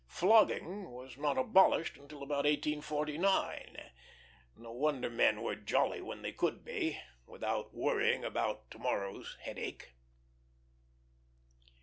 Flogging 0.07 0.89
was 0.89 1.15
not 1.15 1.37
abolished 1.37 1.95
until 1.95 2.23
about 2.23 2.45
1849. 2.45 3.77
No 4.57 4.71
wonder 4.71 5.11
men 5.11 5.43
were 5.43 5.53
jolly 5.53 6.01
when 6.01 6.23
they 6.23 6.31
could 6.31 6.65
be, 6.65 6.97
without 7.27 7.71
worrying 7.71 8.25
about 8.25 8.71
to 8.71 8.79
morrow's 8.79 9.37
headache. 9.41 9.91